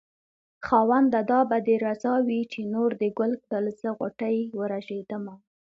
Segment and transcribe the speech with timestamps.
[0.65, 5.35] خاونده دا به دې رضا وي چې نور دې ګل کړل زه غوټۍ ورژېدمه